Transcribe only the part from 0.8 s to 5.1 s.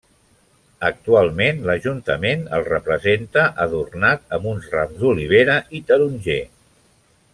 Actualment l'Ajuntament el representa adornat amb uns rams